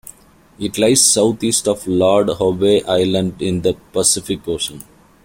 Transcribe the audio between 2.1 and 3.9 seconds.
Howe Island in the